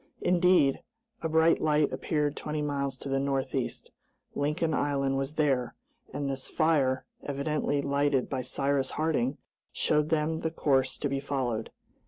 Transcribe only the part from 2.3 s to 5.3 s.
twenty miles to the northeast. Lincoln Island